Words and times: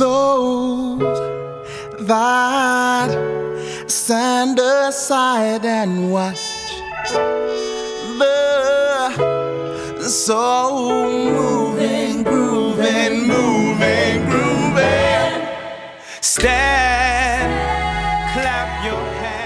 those 0.00 0.98
that 2.00 3.10
stand 3.86 4.58
aside 4.58 5.64
and 5.66 6.10
watch 6.10 6.40
the 9.98 10.08
soul 10.08 11.04
moving, 11.04 12.22
grooving, 12.22 13.28
moving, 13.28 14.24
grooving. 14.30 15.48
Stand, 16.22 17.52
clap 18.32 18.84
your 18.86 19.04
hands. 19.20 19.39